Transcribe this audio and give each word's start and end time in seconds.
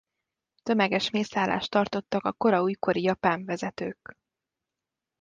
Tömeges 0.63 1.09
mészárlást 1.09 1.69
tartottak 1.69 2.23
a 2.25 2.31
kora 2.31 2.61
újkori 2.61 3.01
japán 3.01 3.45
vezetők. 3.45 4.15